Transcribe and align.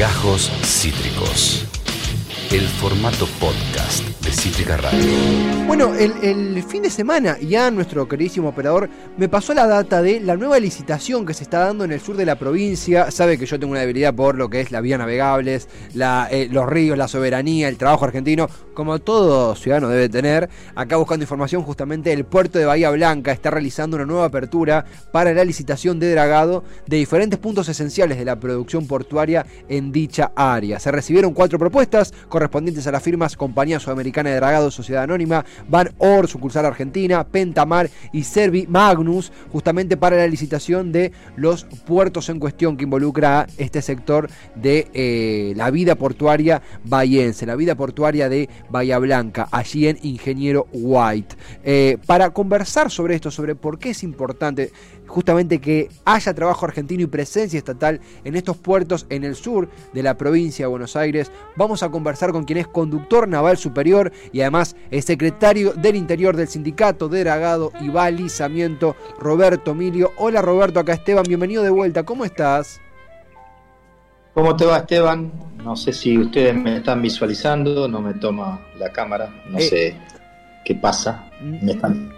Gajos 0.00 0.50
Cítricos. 0.64 1.66
El 2.50 2.62
formato 2.62 3.26
podcast 3.38 4.02
de 4.24 4.32
Cítrica 4.32 4.78
Radio. 4.78 4.98
Bueno, 5.66 5.94
el, 5.94 6.62
fin 6.62 6.82
de 6.82 6.88
semana 6.88 7.36
ya 7.38 7.70
nuestro 7.70 8.08
queridísimo 8.08 8.48
operador 8.48 8.88
me 9.18 9.28
pasó 9.28 9.52
la 9.52 9.66
data 9.66 10.00
de 10.00 10.20
la 10.20 10.38
nueva 10.38 10.58
licitación 10.58 11.26
que 11.26 11.34
se 11.34 11.42
está 11.42 11.58
dando 11.66 11.84
en 11.84 11.92
el 11.92 12.00
sur 12.00 12.16
de 12.16 12.24
la 12.24 12.38
provincia. 12.38 13.10
Sabe 13.10 13.36
que 13.36 13.44
yo 13.44 13.60
tengo 13.60 13.72
una 13.72 13.80
debilidad 13.80 14.14
por 14.14 14.36
lo 14.36 14.48
que 14.48 14.62
es 14.62 14.70
las 14.72 14.80
vías 14.80 14.98
navegables, 14.98 15.68
la, 15.92 16.28
eh, 16.30 16.48
los 16.50 16.66
ríos, 16.66 16.96
la 16.96 17.06
soberanía, 17.06 17.68
el 17.68 17.76
trabajo 17.76 18.06
argentino, 18.06 18.48
como 18.80 18.98
todo 18.98 19.54
ciudadano 19.56 19.90
debe 19.90 20.08
tener. 20.08 20.48
Acá 20.74 20.96
buscando 20.96 21.22
información, 21.22 21.62
justamente 21.62 22.14
el 22.14 22.24
puerto 22.24 22.58
de 22.58 22.64
Bahía 22.64 22.88
Blanca 22.88 23.30
está 23.30 23.50
realizando 23.50 23.98
una 23.98 24.06
nueva 24.06 24.24
apertura 24.24 24.86
para 25.12 25.34
la 25.34 25.44
licitación 25.44 26.00
de 26.00 26.10
dragado 26.10 26.64
de 26.86 26.96
diferentes 26.96 27.38
puntos 27.38 27.68
esenciales 27.68 28.16
de 28.16 28.24
la 28.24 28.40
producción 28.40 28.86
portuaria 28.86 29.44
en 29.68 29.92
dicha 29.92 30.32
área. 30.34 30.80
Se 30.80 30.90
recibieron 30.90 31.34
cuatro 31.34 31.58
propuestas 31.58 32.14
correspondientes 32.30 32.86
a 32.86 32.92
las 32.92 33.02
firmas 33.02 33.36
Compañía 33.36 33.78
Sudamericana 33.78 34.30
de 34.30 34.36
Dragado, 34.36 34.70
Sociedad 34.70 35.02
Anónima, 35.02 35.44
Van 35.68 35.90
Or, 35.98 36.26
sucursal 36.26 36.64
Argentina, 36.64 37.22
Pentamar 37.24 37.90
y 38.14 38.22
Servi 38.22 38.66
Magnus, 38.66 39.30
justamente 39.52 39.98
para 39.98 40.16
la 40.16 40.26
licitación 40.26 40.90
de 40.90 41.12
los 41.36 41.64
puertos 41.64 42.30
en 42.30 42.40
cuestión 42.40 42.78
que 42.78 42.84
involucra 42.84 43.40
a 43.40 43.46
este 43.58 43.82
sector 43.82 44.30
de 44.54 44.88
eh, 44.94 45.52
la 45.54 45.70
vida 45.70 45.96
portuaria 45.96 46.62
bahiense, 46.82 47.44
la 47.44 47.56
vida 47.56 47.74
portuaria 47.74 48.30
de 48.30 48.48
Bahía 48.70 48.98
Blanca, 48.98 49.48
allí 49.50 49.88
en 49.88 49.98
Ingeniero 50.02 50.66
White. 50.72 51.36
Eh, 51.64 51.98
para 52.06 52.30
conversar 52.30 52.90
sobre 52.90 53.14
esto, 53.14 53.30
sobre 53.30 53.54
por 53.54 53.78
qué 53.78 53.90
es 53.90 54.02
importante 54.02 54.72
justamente 55.06 55.60
que 55.60 55.88
haya 56.04 56.32
trabajo 56.32 56.64
argentino 56.64 57.02
y 57.02 57.06
presencia 57.06 57.58
estatal 57.58 58.00
en 58.24 58.36
estos 58.36 58.56
puertos 58.56 59.06
en 59.10 59.24
el 59.24 59.34
sur 59.34 59.68
de 59.92 60.02
la 60.02 60.16
provincia 60.16 60.64
de 60.64 60.70
Buenos 60.70 60.96
Aires. 60.96 61.30
Vamos 61.56 61.82
a 61.82 61.90
conversar 61.90 62.32
con 62.32 62.44
quien 62.44 62.58
es 62.58 62.68
conductor 62.68 63.28
naval 63.28 63.58
superior 63.58 64.12
y 64.32 64.40
además 64.40 64.76
es 64.90 65.04
secretario 65.04 65.72
del 65.72 65.96
interior 65.96 66.36
del 66.36 66.48
sindicato 66.48 67.08
de 67.08 67.20
dragado 67.20 67.72
y 67.80 67.88
balizamiento, 67.88 68.96
Roberto 69.18 69.72
Emilio. 69.72 70.12
Hola 70.16 70.42
Roberto, 70.42 70.80
acá 70.80 70.94
Esteban, 70.94 71.24
bienvenido 71.26 71.62
de 71.62 71.70
vuelta, 71.70 72.04
¿cómo 72.04 72.24
estás? 72.24 72.80
¿Cómo 74.34 74.56
te 74.56 74.64
va 74.64 74.78
Esteban? 74.78 75.32
No 75.64 75.76
sé 75.76 75.92
si 75.92 76.16
ustedes 76.16 76.54
me 76.54 76.78
están 76.78 77.02
visualizando, 77.02 77.86
no 77.88 78.00
me 78.00 78.14
toma 78.14 78.60
la 78.78 78.90
cámara, 78.90 79.30
no 79.48 79.58
Eh. 79.58 79.62
sé 79.62 79.96
qué 80.64 80.74
pasa. 80.74 81.28
¿Me 81.40 81.72
están 81.72 82.12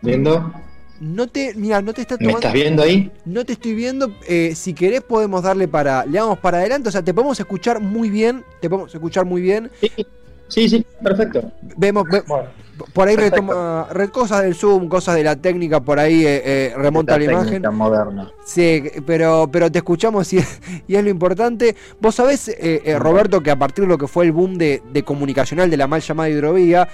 viendo? 0.00 0.52
No 1.00 1.26
te, 1.26 1.52
mira, 1.54 1.82
no 1.82 1.92
te 1.92 2.00
está 2.02 2.14
¿Me 2.14 2.20
tomando. 2.20 2.38
estás 2.38 2.52
viendo 2.54 2.82
ahí? 2.82 3.10
No 3.26 3.44
te 3.44 3.52
estoy 3.52 3.74
viendo. 3.74 4.10
eh, 4.26 4.54
si 4.54 4.72
querés 4.72 5.02
podemos 5.02 5.42
darle 5.42 5.68
para. 5.68 6.06
Le 6.06 6.18
damos 6.18 6.38
para 6.38 6.58
adelante. 6.58 6.88
O 6.88 6.92
sea, 6.92 7.02
te 7.02 7.12
podemos 7.12 7.38
escuchar 7.38 7.80
muy 7.80 8.08
bien. 8.08 8.42
Te 8.62 8.70
podemos 8.70 8.94
escuchar 8.94 9.26
muy 9.26 9.42
bien. 9.42 9.70
Sí, 9.80 9.90
sí, 10.48 10.68
sí, 10.70 10.86
perfecto. 11.02 11.52
Vemos, 11.76 12.04
ve- 12.10 12.22
Bueno, 12.26 12.48
por 12.92 13.08
ahí 13.08 13.16
retoma 13.16 13.88
re- 13.90 14.10
cosas 14.10 14.42
del 14.42 14.54
Zoom, 14.54 14.88
cosas 14.88 15.14
de 15.16 15.24
la 15.24 15.36
técnica, 15.36 15.80
por 15.80 15.98
ahí 15.98 16.24
eh, 16.26 16.42
eh, 16.44 16.74
remonta 16.76 17.18
la 17.18 17.24
imagen. 17.24 17.62
moderna. 17.72 18.30
Sí, 18.44 18.82
pero, 19.06 19.48
pero 19.50 19.70
te 19.70 19.78
escuchamos 19.78 20.32
y, 20.32 20.38
y 20.86 20.94
es 20.96 21.04
lo 21.04 21.10
importante. 21.10 21.74
Vos 22.00 22.14
sabés, 22.14 22.48
eh, 22.48 22.82
eh, 22.84 22.98
Roberto, 22.98 23.42
que 23.42 23.50
a 23.50 23.58
partir 23.58 23.84
de 23.84 23.88
lo 23.88 23.98
que 23.98 24.06
fue 24.06 24.24
el 24.26 24.32
boom 24.32 24.58
de, 24.58 24.82
de 24.92 25.02
comunicacional 25.02 25.70
de 25.70 25.76
la 25.76 25.86
mal 25.86 26.00
llamada 26.00 26.28
hidrovía, 26.28 26.88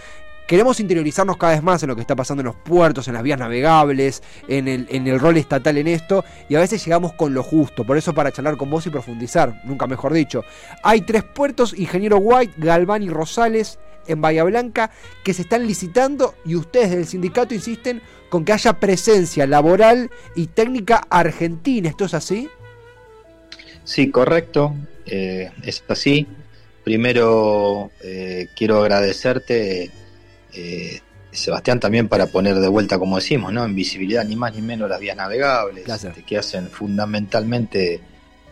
queremos 0.47 0.80
interiorizarnos 0.80 1.36
cada 1.36 1.53
vez 1.55 1.62
más 1.62 1.83
en 1.83 1.88
lo 1.88 1.94
que 1.94 2.03
está 2.03 2.14
pasando 2.14 2.41
en 2.42 2.47
los 2.47 2.56
puertos, 2.56 3.08
en 3.08 3.14
las 3.14 3.22
vías 3.22 3.38
navegables, 3.38 4.22
en 4.48 4.69
el, 4.69 4.86
en 4.91 5.06
el 5.06 5.19
rol 5.19 5.36
estatal 5.38 5.78
en 5.78 5.86
esto, 5.88 6.25
y 6.48 6.56
a 6.56 6.60
veces 6.60 6.84
llegamos 6.84 7.12
con 7.14 7.33
lo 7.33 7.42
justo. 7.42 7.84
Por 7.84 7.97
eso, 7.97 8.12
para 8.12 8.30
charlar 8.33 8.56
con 8.56 8.69
vos 8.69 8.86
y 8.86 8.91
profundizar, 8.91 9.62
nunca 9.64 9.86
mejor 9.86 10.12
dicho. 10.12 10.44
Hay 10.83 11.00
tres 11.03 11.22
puertos, 11.25 11.78
Ingeniero 11.78 12.19
White, 12.19 12.55
Galván 12.58 13.03
y 13.03 13.08
Rosales, 13.08 13.78
en 14.06 14.20
Bahía 14.20 14.45
Blanca, 14.45 14.91
que 15.25 15.34
se 15.34 15.42
están 15.42 15.67
licitando 15.67 16.34
y 16.45 16.56
ustedes 16.56 16.91
del 16.91 17.06
sindicato 17.06 17.54
insisten 17.54 18.03
con 18.28 18.44
que 18.44 18.53
haya 18.53 18.72
presencia 18.75 19.47
laboral 19.47 20.10
y 20.34 20.47
técnica 20.47 21.06
argentina. 21.10 21.88
¿Esto 21.88 22.06
es 22.06 22.15
así? 22.15 22.49
Sí, 23.84 24.10
correcto. 24.10 24.75
eh, 25.06 25.50
es 25.62 25.82
así. 25.88 26.26
Primero 26.84 27.91
eh, 28.03 28.49
quiero 28.56 28.81
agradecerte, 28.81 29.91
eh, 30.53 31.00
Sebastián, 31.31 31.81
también 31.81 32.09
para 32.09 32.26
poner 32.26 32.56
de 32.56 32.69
vuelta, 32.69 32.99
como 32.99 33.16
decimos, 33.16 33.53
¿no? 33.53 33.65
En 33.65 33.75
visibilidad 33.75 34.25
ni 34.25 34.37
más 34.37 34.55
ni 34.55 34.62
menos 34.62 34.88
las 34.88 35.00
vías 35.00 35.16
navegables, 35.16 35.88
este, 35.88 36.25
que 36.25 36.38
hacen 36.38 36.69
fundamentalmente 36.69 38.00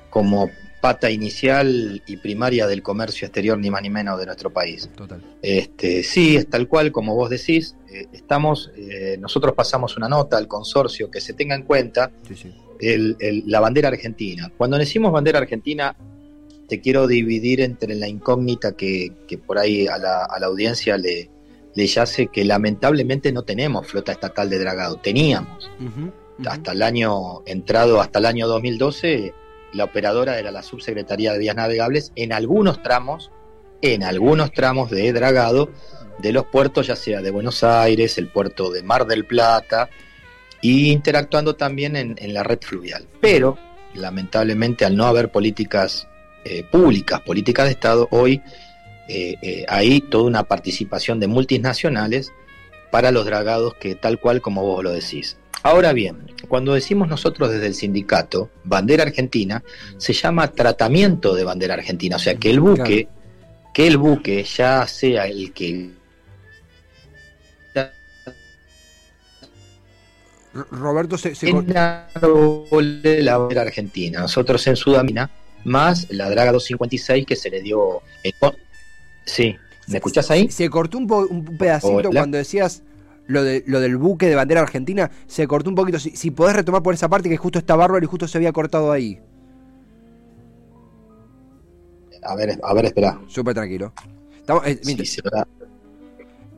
como 0.08 0.50
pata 0.80 1.10
inicial 1.10 2.02
y 2.06 2.16
primaria 2.16 2.66
del 2.66 2.82
comercio 2.82 3.26
exterior, 3.26 3.58
ni 3.58 3.70
más 3.70 3.82
ni 3.82 3.90
menos 3.90 4.18
de 4.18 4.26
nuestro 4.26 4.50
país. 4.52 4.88
Total. 4.96 5.20
Este, 5.42 6.02
sí, 6.02 6.36
es 6.36 6.48
tal 6.48 6.68
cual 6.68 6.90
como 6.92 7.14
vos 7.14 7.30
decís. 7.30 7.76
eh, 7.92 8.06
estamos, 8.12 8.70
eh, 8.76 9.16
nosotros 9.18 9.52
pasamos 9.54 9.96
una 9.96 10.08
nota 10.08 10.36
al 10.38 10.46
consorcio 10.46 11.10
que 11.10 11.20
se 11.20 11.32
tenga 11.32 11.56
en 11.56 11.62
cuenta 11.64 12.12
Sí, 12.28 12.36
sí. 12.36 12.54
el- 12.78 13.16
el- 13.18 13.42
la 13.46 13.58
bandera 13.58 13.88
argentina. 13.88 14.50
Cuando 14.56 14.78
decimos 14.78 15.10
bandera 15.10 15.40
argentina, 15.40 15.96
te 16.68 16.80
quiero 16.80 17.08
dividir 17.08 17.60
entre 17.60 17.96
la 17.96 18.06
incógnita 18.06 18.76
que, 18.76 19.12
que 19.26 19.38
por 19.38 19.58
ahí 19.58 19.88
a 19.88 19.98
la, 19.98 20.24
a 20.24 20.38
la 20.38 20.46
audiencia 20.46 20.96
le, 20.96 21.28
le 21.74 21.86
yace 21.88 22.28
que 22.28 22.44
lamentablemente 22.44 23.32
no 23.32 23.42
tenemos 23.42 23.88
flota 23.88 24.12
estatal 24.12 24.48
de 24.48 24.60
dragado. 24.60 24.96
Teníamos. 24.98 25.68
Hasta 26.46 26.70
el 26.72 26.82
año 26.82 27.44
entrado, 27.44 28.00
hasta 28.00 28.20
el 28.20 28.26
año 28.26 28.46
2012, 28.46 29.34
la 29.72 29.84
operadora 29.84 30.38
era 30.38 30.50
la 30.50 30.62
Subsecretaría 30.62 31.32
de 31.32 31.38
Vías 31.38 31.56
Navegables 31.56 32.12
en 32.16 32.32
algunos 32.32 32.82
tramos, 32.82 33.30
en 33.82 34.02
algunos 34.02 34.52
tramos 34.52 34.90
de 34.90 35.12
dragado 35.12 35.70
de 36.18 36.32
los 36.32 36.44
puertos, 36.46 36.86
ya 36.86 36.96
sea 36.96 37.22
de 37.22 37.30
Buenos 37.30 37.64
Aires, 37.64 38.18
el 38.18 38.28
puerto 38.28 38.70
de 38.70 38.82
Mar 38.82 39.06
del 39.06 39.24
Plata, 39.24 39.88
y 40.60 40.90
interactuando 40.90 41.56
también 41.56 41.96
en, 41.96 42.34
la 42.34 42.42
red 42.42 42.58
fluvial. 42.60 43.06
Pero, 43.20 43.58
lamentablemente, 43.94 44.84
al 44.84 44.96
no 44.96 45.06
haber 45.06 45.30
políticas 45.30 46.06
eh, 46.44 46.64
públicas, 46.64 47.20
políticas 47.20 47.66
de 47.66 47.72
Estado, 47.72 48.08
hoy 48.10 48.42
eh, 49.08 49.36
eh, 49.42 49.64
hay 49.68 50.00
toda 50.00 50.24
una 50.24 50.44
participación 50.44 51.18
de 51.20 51.26
multinacionales 51.26 52.32
para 52.90 53.10
los 53.10 53.24
dragados 53.24 53.74
que 53.74 53.94
tal 53.94 54.20
cual 54.20 54.40
como 54.42 54.62
vos 54.62 54.84
lo 54.84 54.92
decís. 54.92 55.38
Ahora 55.62 55.92
bien, 55.92 56.16
cuando 56.48 56.72
decimos 56.74 57.08
nosotros 57.08 57.50
desde 57.50 57.66
el 57.66 57.74
sindicato 57.74 58.50
bandera 58.64 59.02
argentina, 59.02 59.62
se 59.98 60.12
llama 60.14 60.48
tratamiento 60.52 61.34
de 61.34 61.44
bandera 61.44 61.74
argentina, 61.74 62.16
o 62.16 62.18
sea 62.18 62.34
que 62.36 62.50
el 62.50 62.60
buque, 62.60 63.08
que 63.74 63.86
el 63.86 63.98
buque 63.98 64.42
ya 64.44 64.86
sea 64.86 65.26
el 65.26 65.52
que 65.52 65.90
Roberto 70.72 71.16
se, 71.16 71.34
se 71.34 71.48
enarbole 71.50 73.22
la 73.22 73.38
bandera 73.38 73.62
argentina, 73.62 74.20
nosotros 74.20 74.66
en 74.66 74.74
Sudamina, 74.76 75.30
más 75.64 76.08
la 76.10 76.28
Draga 76.28 76.52
256 76.52 77.24
que 77.26 77.36
se 77.36 77.50
le 77.50 77.60
dio. 77.62 78.02
en- 78.24 78.32
Sí, 79.24 79.56
¿me 79.86 79.98
escuchás 79.98 80.30
ahí? 80.30 80.50
se 80.50 80.68
cortó 80.68 80.98
un, 80.98 81.06
po- 81.06 81.26
un 81.28 81.44
pedacito 81.56 82.08
Hola. 82.08 82.20
cuando 82.20 82.38
decías 82.38 82.82
lo, 83.30 83.42
de, 83.44 83.64
lo 83.66 83.80
del 83.80 83.96
buque 83.96 84.26
de 84.26 84.34
bandera 84.34 84.60
argentina. 84.60 85.10
Se 85.26 85.46
cortó 85.46 85.70
un 85.70 85.76
poquito. 85.76 85.98
Si, 85.98 86.10
si 86.10 86.30
podés 86.30 86.56
retomar 86.56 86.82
por 86.82 86.94
esa 86.94 87.08
parte 87.08 87.28
que 87.28 87.36
justo 87.36 87.58
está 87.58 87.76
bárbaro 87.76 88.04
y 88.04 88.08
justo 88.08 88.26
se 88.28 88.38
había 88.38 88.52
cortado 88.52 88.92
ahí. 88.92 89.20
A 92.22 92.34
ver, 92.34 92.58
a 92.62 92.74
ver, 92.74 92.84
espera. 92.86 93.20
Súper 93.26 93.54
tranquilo. 93.54 93.92
Estamos, 94.38 94.66
eh, 94.66 94.78
Sí, 94.82 94.96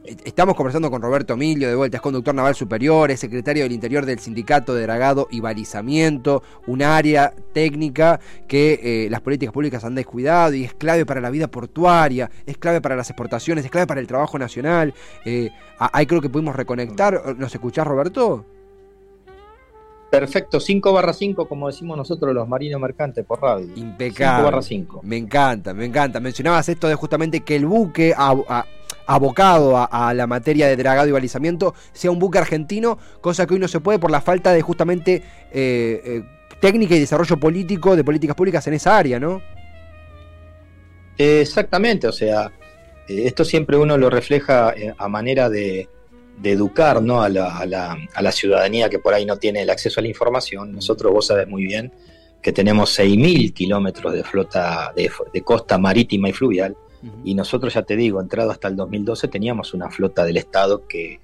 Estamos 0.05 0.57
conversando 0.57 0.91
con 0.91 1.01
Roberto 1.01 1.35
Emilio, 1.35 1.69
de 1.69 1.77
vuelta, 1.77 1.99
es 1.99 2.01
conductor 2.03 2.35
naval 2.35 2.57
superior, 2.57 3.13
es 3.13 3.21
secretario 3.21 3.63
del 3.63 3.71
interior 3.71 4.05
del 4.05 4.19
sindicato 4.19 4.75
de 4.75 4.83
dragado 4.83 5.29
y 5.31 5.39
balizamiento, 5.39 6.43
un 6.67 6.83
área 6.83 7.33
técnica 7.53 8.19
que 8.49 8.81
eh, 8.83 9.11
las 9.11 9.21
políticas 9.21 9.53
públicas 9.53 9.85
han 9.85 9.95
descuidado 9.95 10.55
y 10.55 10.65
es 10.65 10.75
clave 10.75 11.07
para 11.07 11.21
la 11.21 11.31
vida 11.31 11.47
portuaria, 11.47 12.31
es 12.47 12.59
clave 12.59 12.81
para 12.81 12.97
las 12.97 13.11
exportaciones, 13.11 13.65
es 13.65 13.71
clave 13.71 13.87
para 13.87 14.01
el 14.01 14.09
trabajo 14.09 14.41
nacional. 14.41 14.93
Eh, 15.25 15.51
ahí 15.79 16.05
creo 16.07 16.21
que 16.21 16.29
pudimos 16.29 16.57
reconectar. 16.57 17.37
¿Nos 17.39 17.55
escuchás, 17.55 17.87
Roberto? 17.87 18.45
Perfecto, 20.11 20.61
5 20.61 20.93
barra 20.93 21.13
5, 21.15 21.49
como 21.49 21.69
decimos 21.69 21.97
nosotros 21.97 22.35
los 22.35 22.47
marinos 22.47 22.81
mercantes 22.81 23.25
por 23.25 23.41
radio. 23.41 23.67
5 23.67 23.79
Impecable. 23.81 24.45
barra 24.45 24.61
5. 24.63 25.01
Me 25.05 25.17
encanta, 25.17 25.73
me 25.73 25.87
encanta. 25.87 26.19
Mencionabas 26.21 26.69
esto 26.69 26.89
de 26.89 26.97
justamente 26.97 27.41
que 27.41 27.57
el 27.57 27.65
buque 27.67 28.13
a- 28.15 28.67
abocado 29.07 29.77
a, 29.91 30.15
la 30.15 30.27
materia 30.27 30.67
de 30.67 30.77
dragado 30.77 31.09
y 31.09 31.13
balizamiento 31.13 31.75
sea 31.93 32.11
un 32.11 32.19
buque 32.19 32.39
argentino, 32.39 32.99
cosa 33.21 33.47
que 33.47 33.55
hoy 33.55 33.61
no 33.61 33.69
se 33.69 33.81
puede 33.81 33.99
por 33.99 34.11
la 34.11 34.21
falta 34.21 34.53
de 34.53 34.63
justamente 34.63 35.23
eh, 35.53 36.03
eh, 36.05 36.23
técnica 36.61 36.95
y 36.95 37.01
desarrollo 37.01 37.37
político 37.39 37.97
de 37.97 38.05
políticas 38.05 38.37
públicas 38.37 38.67
en 38.67 38.75
esa 38.75 38.97
área, 38.97 39.19
¿no? 39.19 39.43
Exactamente, 41.19 42.07
o 42.07 42.13
sea, 42.13 42.51
eh, 43.09 43.23
esto 43.27 43.45
siempre 43.45 43.77
uno 43.77 43.97
lo 43.99 44.09
refleja 44.11 44.75
a 44.97 45.09
manera 45.09 45.49
de, 45.51 45.89
educar 46.43 47.01
¿no? 47.03 47.23
a, 47.23 47.29
la, 47.29 47.57
a 47.59 47.67
la- 47.67 47.97
a 48.15 48.23
la 48.23 48.33
ciudadanía 48.33 48.89
que 48.89 48.99
por 48.99 49.15
ahí 49.15 49.25
no 49.25 49.37
tiene 49.37 49.63
el 49.63 49.71
acceso 49.71 50.01
a 50.01 50.03
la 50.03 50.09
información. 50.09 50.73
Nosotros, 50.73 51.13
vos 51.13 51.27
sabés 51.27 51.47
muy 51.47 51.65
bien, 51.65 51.93
que 52.43 52.53
tenemos 52.53 52.99
6.000 52.99 53.53
kilómetros 53.55 54.13
de 54.13 54.25
flota 54.25 54.93
de, 54.97 55.43
costa 55.43 55.79
marítima 55.79 56.29
y 56.29 56.33
fluvial, 56.33 56.77
y 57.25 57.35
nosotros 57.35 57.75
ya 57.75 57.83
te 57.83 57.97
digo, 57.97 58.21
entrado 58.21 58.51
hasta 58.51 58.69
el 58.69 58.77
2012 58.77 59.29
teníamos 59.29 59.75
una 59.75 59.91
flota 59.91 60.25
del 60.25 60.37
Estado 60.37 60.87
que, 60.87 61.21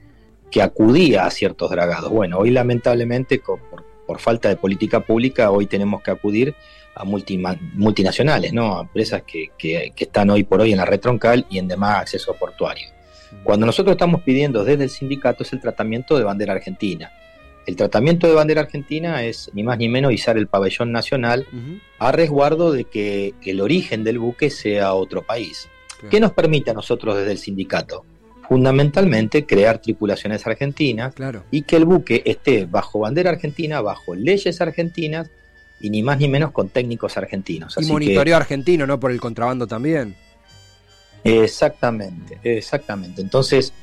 que 0.50 0.62
acudía 0.62 1.26
a 1.26 1.30
ciertos 1.30 1.70
dragados. 1.70 2.10
Bueno, 2.10 2.38
hoy 2.38 2.50
lamentablemente 2.50 3.38
por, 3.38 3.60
por, 4.06 4.18
falta 4.18 4.48
de 4.48 4.56
política 4.56 5.00
pública, 5.00 5.50
hoy 5.50 5.66
tenemos 5.66 6.02
que 6.02 6.10
acudir 6.10 6.54
a 6.94 7.04
multinacionales, 7.04 8.52
¿no? 8.52 8.78
a 8.78 8.80
empresas 8.82 9.22
que, 9.22 9.50
que, 9.56 9.92
que, 9.94 10.04
están 10.04 10.30
hoy 10.30 10.42
por 10.42 10.60
hoy 10.60 10.72
en 10.72 10.78
la 10.78 10.84
red 10.84 10.98
troncal 10.98 11.46
y 11.48 11.58
en 11.58 11.68
demás 11.68 12.00
acceso 12.00 12.34
portuario. 12.34 12.88
Cuando 13.44 13.66
nosotros 13.66 13.92
estamos 13.92 14.22
pidiendo 14.22 14.64
desde 14.64 14.84
el 14.84 14.90
sindicato 14.90 15.42
es 15.42 15.52
el 15.52 15.60
tratamiento 15.60 16.18
de 16.18 16.24
bandera 16.24 16.54
argentina. 16.54 17.12
El 17.68 17.76
tratamiento 17.76 18.26
de 18.26 18.32
bandera 18.32 18.62
argentina 18.62 19.22
es 19.24 19.50
ni 19.52 19.62
más 19.62 19.76
ni 19.76 19.90
menos 19.90 20.10
izar 20.10 20.38
el 20.38 20.46
pabellón 20.46 20.90
nacional 20.90 21.46
a 21.98 22.10
resguardo 22.12 22.72
de 22.72 22.84
que 22.84 23.34
el 23.44 23.60
origen 23.60 24.04
del 24.04 24.18
buque 24.18 24.48
sea 24.48 24.94
otro 24.94 25.20
país. 25.20 25.68
¿Qué 26.08 26.18
nos 26.18 26.32
permite 26.32 26.70
a 26.70 26.72
nosotros 26.72 27.18
desde 27.18 27.32
el 27.32 27.36
sindicato? 27.36 28.06
Fundamentalmente 28.48 29.44
crear 29.44 29.82
tripulaciones 29.82 30.46
argentinas 30.46 31.12
y 31.50 31.60
que 31.60 31.76
el 31.76 31.84
buque 31.84 32.22
esté 32.24 32.64
bajo 32.64 33.00
bandera 33.00 33.32
argentina, 33.32 33.82
bajo 33.82 34.14
leyes 34.14 34.62
argentinas 34.62 35.30
y 35.78 35.90
ni 35.90 36.02
más 36.02 36.18
ni 36.18 36.26
menos 36.26 36.52
con 36.52 36.70
técnicos 36.70 37.18
argentinos. 37.18 37.76
y 37.78 37.84
monitoreo 37.84 38.34
argentino, 38.34 38.86
¿no? 38.86 38.98
Por 38.98 39.10
el 39.10 39.20
contrabando 39.20 39.66
también. 39.66 40.16
Exactamente, 41.22 42.38
exactamente. 42.44 43.20
Entonces, 43.20 43.74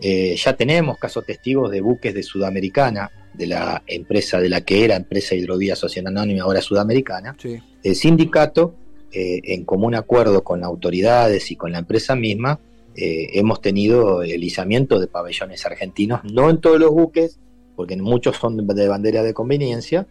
eh, 0.00 0.34
ya 0.36 0.56
tenemos 0.56 0.98
casos 0.98 1.24
testigos 1.24 1.70
de 1.70 1.80
buques 1.80 2.14
de 2.14 2.22
Sudamericana, 2.22 3.10
de 3.32 3.46
la 3.46 3.82
empresa, 3.86 4.40
de 4.40 4.48
la 4.48 4.60
que 4.60 4.84
era 4.84 4.96
empresa 4.96 5.34
Hidrovía 5.34 5.76
Sociedad 5.76 6.08
Anónima, 6.08 6.44
ahora 6.44 6.60
Sudamericana. 6.60 7.36
El 7.82 7.96
sindicato, 7.96 8.74
eh, 9.12 9.40
en 9.44 9.64
común 9.64 9.94
acuerdo 9.94 10.44
con 10.44 10.64
autoridades 10.64 11.50
y 11.50 11.56
con 11.56 11.72
la 11.72 11.78
empresa 11.78 12.14
misma, 12.14 12.60
eh, 12.96 13.30
hemos 13.38 13.60
tenido 13.60 14.22
el 14.22 14.44
izamiento 14.44 15.00
de 15.00 15.08
pabellones 15.08 15.66
argentinos, 15.66 16.20
no 16.24 16.48
en 16.48 16.60
todos 16.60 16.78
los 16.78 16.90
buques, 16.90 17.40
porque 17.74 17.96
muchos 17.96 18.36
son 18.36 18.56
de 18.56 18.88
bandera 18.88 19.24
de 19.24 19.34
conveniencia, 19.34 20.06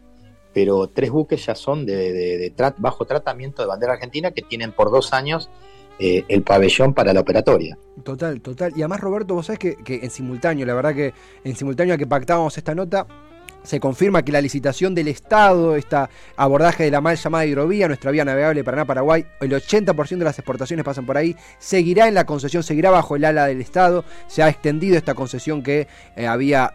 pero 0.53 0.87
tres 0.87 1.09
buques 1.09 1.45
ya 1.45 1.55
son 1.55 1.85
de, 1.85 2.53
bajo 2.77 3.05
tratamiento 3.05 3.61
de 3.61 3.69
bandera 3.69 3.93
argentina 3.93 4.31
que 4.31 4.41
tienen 4.41 4.73
por 4.73 4.91
dos 4.91 5.13
años 5.13 5.49
eh, 5.99 6.25
el 6.27 6.41
pabellón 6.41 6.93
para 6.93 7.13
la 7.13 7.19
operatoria. 7.19 7.77
Total, 8.03 8.41
total. 8.41 8.73
Y 8.75 8.81
además, 8.81 8.99
Roberto, 8.99 9.35
vos 9.35 9.45
sabés 9.45 9.59
que, 9.59 9.77
en 9.87 10.09
simultáneo, 10.09 10.65
la 10.65 10.73
verdad 10.73 10.93
que 10.93 11.13
en 11.43 11.55
simultáneo 11.55 11.95
a 11.95 11.97
que 11.97 12.07
pactábamos 12.07 12.57
esta 12.57 12.73
nota, 12.73 13.05
se 13.63 13.79
confirma 13.79 14.23
que 14.23 14.31
la 14.31 14.41
licitación 14.41 14.93
del 14.93 15.07
Estado, 15.07 15.75
este 15.75 15.95
abordaje 16.35 16.83
de 16.83 16.91
la 16.91 16.99
mal 16.99 17.15
llamada 17.15 17.45
hidrovía, 17.45 17.87
nuestra 17.87 18.11
vía 18.11 18.25
navegable 18.25 18.63
Paraná-Paraguay, 18.63 19.25
el 19.39 19.51
80% 19.51 20.17
de 20.17 20.25
las 20.25 20.37
exportaciones 20.37 20.83
pasan 20.83 21.05
por 21.05 21.17
ahí, 21.17 21.35
seguirá 21.59 22.07
en 22.07 22.13
la 22.13 22.25
concesión, 22.25 22.61
seguirá 22.63 22.91
bajo 22.91 23.15
el 23.15 23.23
ala 23.23 23.45
del 23.45 23.61
Estado, 23.61 24.03
se 24.27 24.43
ha 24.43 24.49
extendido 24.49 24.97
esta 24.97 25.13
concesión 25.13 25.63
que 25.63 25.87
eh, 26.17 26.27
había 26.27 26.73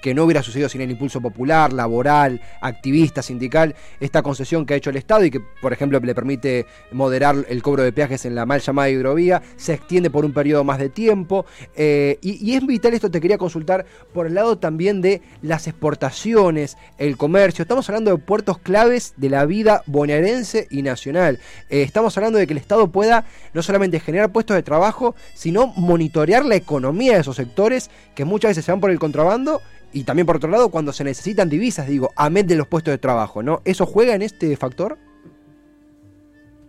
que 0.00 0.14
no 0.14 0.24
hubiera 0.24 0.42
sucedido 0.42 0.68
sin 0.68 0.80
el 0.80 0.90
impulso 0.90 1.20
popular, 1.20 1.72
laboral, 1.72 2.40
activista, 2.60 3.22
sindical, 3.22 3.74
esta 4.00 4.22
concesión 4.22 4.66
que 4.66 4.74
ha 4.74 4.76
hecho 4.76 4.90
el 4.90 4.96
Estado 4.96 5.24
y 5.24 5.30
que, 5.30 5.40
por 5.40 5.72
ejemplo, 5.72 5.98
le 6.00 6.14
permite 6.14 6.66
moderar 6.92 7.36
el 7.48 7.62
cobro 7.62 7.82
de 7.82 7.92
peajes 7.92 8.24
en 8.24 8.34
la 8.34 8.46
mal 8.46 8.60
llamada 8.60 8.90
hidrovía, 8.90 9.42
se 9.56 9.74
extiende 9.74 10.10
por 10.10 10.24
un 10.24 10.32
periodo 10.32 10.64
más 10.64 10.78
de 10.78 10.88
tiempo. 10.88 11.46
Eh, 11.76 12.18
y, 12.22 12.54
es 12.54 12.66
vital 12.66 12.94
esto, 12.94 13.10
te 13.10 13.20
quería 13.20 13.38
consultar 13.38 13.86
por 14.12 14.26
el 14.26 14.34
lado 14.34 14.58
también 14.58 15.00
de 15.00 15.22
las 15.42 15.66
exportaciones, 15.66 16.76
el 16.98 17.16
comercio. 17.16 17.62
Estamos 17.62 17.88
hablando 17.88 18.10
de 18.10 18.18
puertos 18.18 18.58
claves 18.58 19.14
de 19.16 19.30
la 19.30 19.44
vida 19.44 19.82
bonaerense 19.86 20.66
y 20.70 20.82
nacional. 20.82 21.38
Eh, 21.68 21.82
estamos 21.82 22.16
hablando 22.16 22.38
de 22.38 22.46
que 22.46 22.52
el 22.52 22.58
Estado 22.58 22.88
pueda 22.88 23.24
no 23.52 23.62
solamente 23.62 24.00
generar 24.00 24.32
puestos 24.32 24.56
de 24.56 24.62
trabajo, 24.62 25.14
sino 25.34 25.68
monitorear 25.76 26.44
la 26.44 26.56
economía 26.56 27.14
de 27.14 27.20
esos 27.20 27.36
sectores 27.36 27.90
que 28.14 28.24
muchas 28.24 28.50
veces 28.50 28.64
se 28.64 28.72
van 28.72 28.80
por 28.80 28.90
el 28.90 28.98
contrabando 28.98 29.60
y 29.92 30.04
también 30.04 30.26
por 30.26 30.36
otro 30.36 30.50
lado, 30.50 30.68
cuando 30.70 30.92
se 30.92 31.04
necesitan 31.04 31.48
divisas, 31.48 31.88
digo, 31.88 32.10
amén 32.16 32.46
de 32.46 32.56
los 32.56 32.66
puestos 32.66 32.92
de 32.92 32.98
trabajo, 32.98 33.42
¿no? 33.42 33.62
¿Eso 33.64 33.86
juega 33.86 34.14
en 34.14 34.22
este 34.22 34.56
factor? 34.56 34.98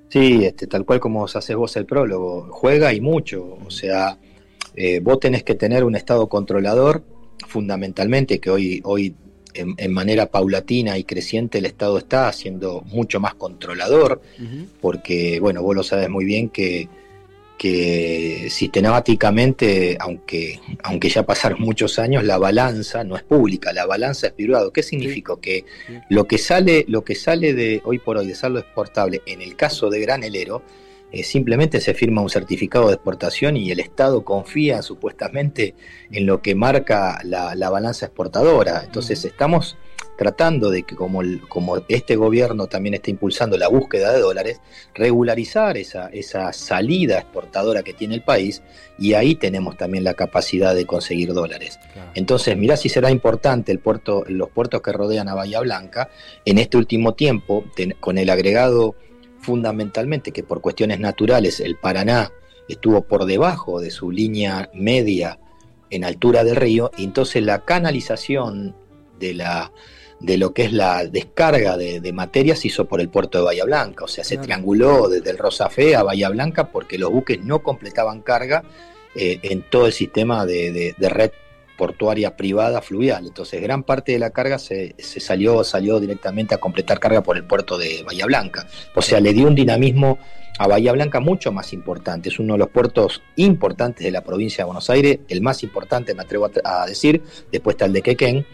Sí, 0.10 0.44
este, 0.46 0.68
tal 0.68 0.86
cual 0.86 1.00
como 1.00 1.24
os 1.24 1.36
haces 1.36 1.56
vos 1.56 1.76
el 1.78 1.86
prólogo, 1.86 2.48
juega 2.52 2.94
y 2.94 3.02
mucho. 3.02 3.58
O 3.66 3.70
sea, 3.70 4.18
eh, 4.76 5.00
vos 5.02 5.20
tenés 5.20 5.44
que 5.44 5.56
tener 5.56 5.84
un 5.84 5.96
Estado 5.96 6.28
controlador, 6.28 7.04
fundamentalmente, 7.48 8.40
que 8.40 8.50
hoy, 8.50 8.82
hoy 8.84 9.16
en, 9.54 9.92
manera 9.92 10.28
paulatina 10.28 10.98
y 10.98 11.04
creciente 11.04 11.60
el 11.60 11.66
Estado 11.66 11.98
está 11.98 12.32
siendo 12.32 12.82
mucho 12.82 13.20
más 13.20 13.36
controlador, 13.36 14.22
porque, 14.82 15.40
bueno, 15.40 15.62
vos 15.62 15.76
lo 15.76 15.84
sabes 15.84 16.10
muy 16.10 16.26
bien 16.26 16.50
que 16.50 16.88
que 17.60 18.48
sistemáticamente, 18.50 19.98
aunque, 20.00 20.62
aunque 20.82 21.10
ya 21.10 21.24
pasaron 21.24 21.60
muchos 21.60 22.00
años, 22.00 22.24
la 22.24 22.38
balanza 22.38 23.04
no 23.04 23.18
es 23.18 23.24
pública, 23.24 23.74
la 23.74 23.86
balanza 23.86 24.28
es 24.28 24.34
privada. 24.34 24.70
¿Qué 24.74 24.82
significa? 24.82 25.34
Que 25.42 25.66
lo 26.10 26.26
que 26.26 26.38
sale, 26.38 26.86
lo 26.88 27.04
que 27.04 27.16
sale 27.16 27.54
de 27.54 27.82
hoy 27.84 28.00
por 28.00 28.16
hoy 28.16 28.28
de 28.28 28.34
saldo 28.34 28.60
exportable, 28.60 29.22
en 29.26 29.42
el 29.42 29.58
caso 29.58 29.90
de 29.90 30.00
granelero, 30.00 30.64
eh, 31.12 31.24
simplemente 31.24 31.82
se 31.82 31.94
firma 31.94 32.22
un 32.22 32.30
certificado 32.30 32.88
de 32.88 32.94
exportación 32.94 33.58
y 33.58 33.72
el 33.72 33.82
Estado 33.82 34.24
confía 34.24 34.82
supuestamente 34.82 35.76
en 36.12 36.26
lo 36.26 36.42
que 36.42 36.56
marca 36.56 37.20
la, 37.26 37.56
la 37.56 37.70
balanza 37.70 38.06
exportadora. 38.06 38.84
Entonces 38.86 39.26
estamos 39.26 39.76
tratando 40.20 40.70
de 40.70 40.84
que 40.84 40.98
como, 40.98 41.22
como 41.48 41.78
este 41.88 42.18
gobierno 42.18 42.68
también 42.68 42.96
está 42.96 43.10
impulsando 43.10 43.58
la 43.58 43.70
búsqueda 43.70 44.12
de 44.12 44.20
dólares, 44.20 44.60
regularizar 44.94 45.78
esa, 45.78 46.10
esa 46.10 46.52
salida 46.52 47.20
exportadora 47.20 47.84
que 47.84 47.94
tiene 47.94 48.16
el 48.16 48.22
país 48.22 48.62
y 48.98 49.14
ahí 49.14 49.36
tenemos 49.36 49.78
también 49.78 50.04
la 50.04 50.16
capacidad 50.16 50.76
de 50.76 50.86
conseguir 50.86 51.32
dólares. 51.32 51.80
Entonces, 52.16 52.58
mirá 52.58 52.76
si 52.76 52.90
será 52.90 53.12
importante 53.12 53.72
el 53.72 53.80
puerto, 53.80 54.26
los 54.28 54.50
puertos 54.50 54.82
que 54.82 54.92
rodean 54.92 55.30
a 55.30 55.36
Bahía 55.36 55.62
Blanca 55.62 56.10
en 56.44 56.58
este 56.58 56.76
último 56.76 57.14
tiempo, 57.14 57.64
con 58.02 58.18
el 58.18 58.30
agregado 58.30 58.96
fundamentalmente 59.40 60.34
que 60.34 60.44
por 60.44 60.60
cuestiones 60.60 61.00
naturales 61.00 61.62
el 61.62 61.78
Paraná 61.78 62.30
estuvo 62.68 63.04
por 63.04 63.24
debajo 63.24 63.80
de 63.80 63.90
su 63.90 64.12
línea 64.12 64.70
media 64.74 65.40
en 65.90 66.04
altura 66.04 66.44
del 66.44 66.58
río, 66.58 66.92
y 66.98 67.06
entonces 67.06 67.42
la 67.42 67.64
canalización 67.64 68.76
de 69.18 69.34
la 69.34 69.72
de 70.20 70.38
lo 70.38 70.54
que 70.54 70.66
es 70.66 70.74
la 70.74 71.06
descarga 71.06 71.78
de, 71.78 72.02
de 72.02 72.14
materia 72.14 72.56
se 72.56 72.68
hizo 72.68 72.86
por 72.86 73.00
el 73.00 73.10
puerto 73.10 73.38
de 73.38 73.46
Bahía 73.46 73.66
Blanca, 73.66 74.06
o 74.06 74.08
sea, 74.08 74.24
se 74.24 74.38
trianguló 74.38 75.08
desde 75.08 75.32
el 75.32 75.38
Rosafé 75.38 75.96
a 75.96 76.04
Bahía 76.04 76.30
Blanca 76.30 76.72
porque 76.72 76.98
los 76.98 77.12
buques 77.12 77.44
no 77.44 77.64
completaban 77.64 78.22
carga 78.22 78.64
eh, 79.16 79.40
en 79.42 79.64
todo 79.64 79.88
el 79.88 79.94
sistema 79.94 80.46
de, 80.46 80.94
red 81.00 81.32
portuaria 81.78 82.38
privada 82.38 82.82
fluvial. 82.82 83.26
Entonces, 83.26 83.60
gran 83.62 83.84
parte 83.84 84.12
de 84.12 84.20
la 84.20 84.30
carga 84.30 84.60
se, 84.60 84.96
salió, 85.00 85.64
salió 85.64 86.00
directamente 86.00 86.54
a 86.54 86.60
completar 86.60 87.00
carga 87.00 87.24
por 87.24 87.36
el 87.36 87.44
puerto 87.44 87.78
de 87.78 88.04
Bahía 88.04 88.28
Blanca. 88.28 88.68
O 88.94 89.02
sea, 89.02 89.20
le 89.20 89.34
dio 89.34 89.48
un 89.48 89.56
dinamismo 89.56 90.20
a 90.60 90.68
Bahía 90.68 90.92
Blanca 90.92 91.20
mucho 91.20 91.52
más 91.52 91.74
importante. 91.74 92.30
Es 92.30 92.38
uno 92.38 92.54
de 92.54 92.60
los 92.60 92.70
puertos 92.70 93.24
importantes 93.36 94.06
de 94.06 94.12
la 94.12 94.24
provincia 94.24 94.64
de 94.64 94.66
Buenos 94.66 94.90
Aires, 94.92 95.20
el 95.28 95.42
más 95.42 95.64
importante, 95.64 96.14
me 96.14 96.22
atrevo 96.22 96.52
a, 96.64 96.86
decir. 96.86 97.24
Después 97.52 97.74
está 97.74 97.86
el 97.86 97.94
de 97.94 98.02
Quequén 98.04 98.46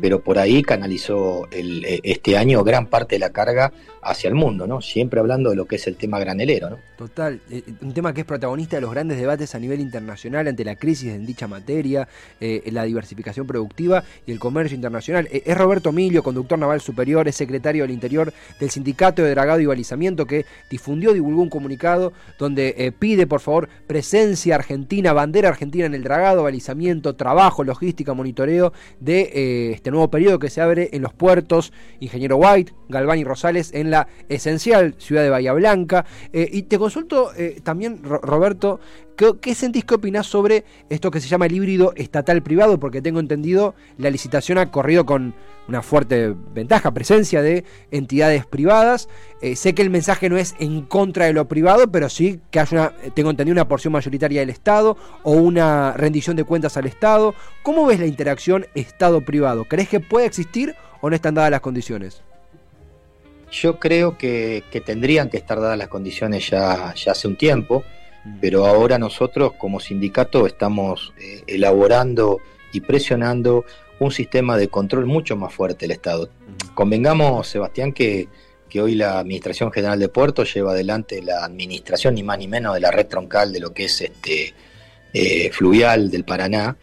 pero 0.00 0.20
por 0.20 0.38
ahí 0.38 0.62
canalizó 0.62 1.48
el, 1.50 1.84
eh, 1.84 2.00
este 2.02 2.36
año 2.36 2.64
gran 2.64 2.86
parte 2.86 3.16
de 3.16 3.20
la 3.20 3.30
carga 3.30 3.72
hacia 4.02 4.28
el 4.28 4.34
mundo, 4.34 4.66
¿no? 4.66 4.80
Siempre 4.80 5.20
hablando 5.20 5.50
de 5.50 5.56
lo 5.56 5.66
que 5.66 5.76
es 5.76 5.86
el 5.86 5.96
tema 5.96 6.18
granelero, 6.18 6.70
¿no? 6.70 6.78
Total, 6.96 7.40
eh, 7.50 7.62
un 7.80 7.92
tema 7.92 8.12
que 8.12 8.22
es 8.22 8.26
protagonista 8.26 8.76
de 8.76 8.82
los 8.82 8.90
grandes 8.90 9.18
debates 9.18 9.54
a 9.54 9.58
nivel 9.58 9.80
internacional 9.80 10.48
ante 10.48 10.64
la 10.64 10.76
crisis 10.76 11.12
en 11.12 11.26
dicha 11.26 11.46
materia, 11.46 12.08
eh, 12.40 12.62
la 12.72 12.84
diversificación 12.84 13.46
productiva 13.46 14.04
y 14.26 14.32
el 14.32 14.38
comercio 14.38 14.74
internacional. 14.74 15.28
es 15.30 15.56
Roberto 15.56 15.92
Milio, 15.92 16.22
conductor 16.22 16.58
naval 16.58 16.80
superior, 16.80 17.28
es 17.28 17.36
secretario 17.36 17.84
del 17.84 17.92
Interior 17.92 18.32
del 18.58 18.70
Sindicato 18.70 19.22
de 19.22 19.30
Dragado 19.30 19.60
y 19.60 19.66
Balizamiento, 19.66 20.26
que 20.26 20.46
difundió, 20.70 21.12
divulgó 21.12 21.42
un 21.42 21.50
comunicado 21.50 22.12
donde 22.38 22.92
pide, 22.98 23.26
por 23.26 23.40
favor, 23.40 23.68
presencia 23.86 24.54
argentina, 24.54 25.12
bandera 25.12 25.48
argentina 25.48 25.86
en 25.86 25.94
el 25.94 26.02
dragado, 26.02 26.42
balizamiento, 26.42 27.14
trabajo, 27.14 27.64
logística, 27.64 28.14
monitoreo 28.14 28.72
de 29.00 29.67
este 29.72 29.90
nuevo 29.90 30.10
periodo 30.10 30.38
que 30.38 30.50
se 30.50 30.60
abre 30.60 30.90
en 30.92 31.02
los 31.02 31.12
puertos 31.12 31.72
Ingeniero 32.00 32.36
White, 32.36 32.72
Galván 32.88 33.18
y 33.18 33.24
Rosales 33.24 33.72
en 33.74 33.90
la 33.90 34.08
esencial 34.28 34.94
ciudad 34.98 35.22
de 35.22 35.30
Bahía 35.30 35.52
Blanca. 35.52 36.04
Eh, 36.32 36.48
y 36.50 36.62
te 36.62 36.78
consulto 36.78 37.30
eh, 37.36 37.60
también, 37.62 38.02
Roberto, 38.02 38.80
¿qué, 39.40 39.54
sentís, 39.54 39.84
qué 39.84 39.94
opinás 39.94 40.26
sobre 40.26 40.64
esto 40.88 41.10
que 41.10 41.20
se 41.20 41.28
llama 41.28 41.46
el 41.46 41.52
híbrido 41.52 41.92
estatal-privado? 41.96 42.78
Porque 42.78 43.02
tengo 43.02 43.20
entendido, 43.20 43.74
la 43.96 44.10
licitación 44.10 44.58
ha 44.58 44.70
corrido 44.70 45.04
con 45.04 45.34
una 45.66 45.82
fuerte 45.82 46.34
ventaja, 46.54 46.92
presencia 46.92 47.42
de 47.42 47.64
entidades 47.90 48.46
privadas. 48.46 49.08
Eh, 49.42 49.56
sé 49.56 49.74
que 49.74 49.82
el 49.82 49.90
mensaje 49.90 50.28
no 50.28 50.38
es 50.38 50.54
en 50.58 50.82
contra 50.82 51.26
de 51.26 51.32
lo 51.32 51.46
privado, 51.48 51.90
pero 51.90 52.08
sí 52.08 52.40
que 52.50 52.60
hay 52.60 52.66
una, 52.72 52.92
tengo 53.14 53.30
entendido, 53.30 53.52
una 53.52 53.68
porción 53.68 53.92
mayoritaria 53.92 54.40
del 54.40 54.50
Estado 54.50 54.96
o 55.22 55.32
una 55.32 55.92
rendición 55.92 56.36
de 56.36 56.44
cuentas 56.44 56.76
al 56.76 56.86
Estado. 56.86 57.34
¿Cómo 57.62 57.86
ves 57.86 58.00
la 58.00 58.06
interacción 58.06 58.66
Estado-privado? 58.74 59.64
¿Crees 59.64 59.88
que 59.88 60.00
puede 60.00 60.26
existir 60.26 60.74
o 61.00 61.10
no 61.10 61.16
están 61.16 61.34
dadas 61.34 61.50
las 61.50 61.60
condiciones? 61.60 62.22
Yo 63.50 63.78
creo 63.78 64.18
que, 64.18 64.62
tendrían 64.84 65.30
que 65.30 65.38
estar 65.38 65.60
dadas 65.60 65.78
las 65.78 65.88
condiciones 65.88 66.48
ya, 66.50 66.90
hace 66.90 67.28
un 67.28 67.36
tiempo. 67.36 67.82
Pero 68.40 68.66
ahora 68.66 68.98
nosotros 68.98 69.52
como 69.54 69.80
sindicato 69.80 70.46
estamos 70.46 71.12
eh, 71.20 71.42
elaborando 71.46 72.40
y 72.72 72.80
presionando 72.80 73.64
un 73.98 74.10
sistema 74.10 74.56
de 74.56 74.68
control 74.68 75.06
mucho 75.06 75.36
más 75.36 75.52
fuerte 75.52 75.84
del 75.86 75.92
Estado. 75.92 76.30
Convengamos, 76.74 77.48
Sebastián, 77.48 77.92
que, 77.92 78.28
que, 78.68 78.80
hoy 78.80 78.94
la 78.94 79.18
Administración 79.18 79.72
General 79.72 79.98
de 79.98 80.08
Puertos 80.08 80.54
lleva 80.54 80.72
adelante 80.72 81.22
la 81.22 81.44
administración 81.44 82.14
ni 82.14 82.22
más 82.22 82.38
ni 82.38 82.46
menos 82.46 82.74
de 82.74 82.80
la 82.80 82.90
red 82.90 83.06
troncal 83.06 83.52
de 83.52 83.60
lo 83.60 83.72
que 83.72 83.86
es 83.86 84.00
este 84.00 84.54
eh, 85.12 85.50
fluvial 85.50 86.10
del 86.10 86.24
Paraná, 86.24 86.76